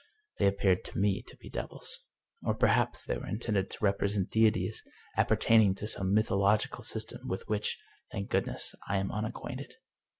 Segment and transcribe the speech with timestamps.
[0.39, 1.99] They appeared to me to be devils.
[2.43, 4.81] Or perhaps they were intended to represent deities
[5.15, 7.77] appertaining to some mythological system with which,
[8.11, 9.75] thank goodness, I am unacquainted.